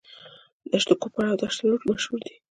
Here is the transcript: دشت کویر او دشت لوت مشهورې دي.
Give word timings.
دشت 0.71 0.89
کویر 1.01 1.25
او 1.31 1.37
دشت 1.41 1.59
لوت 1.67 1.81
مشهورې 1.89 2.23
دي. 2.25 2.33